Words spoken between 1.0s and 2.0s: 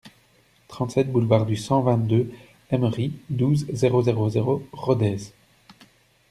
boulevard du cent